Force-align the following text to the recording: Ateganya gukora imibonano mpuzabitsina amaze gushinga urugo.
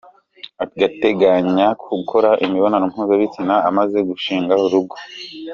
Ateganya 0.63 1.67
gukora 1.99 2.29
imibonano 2.45 2.85
mpuzabitsina 2.91 3.55
amaze 3.69 3.97
gushinga 4.09 4.53
urugo. 4.65 4.95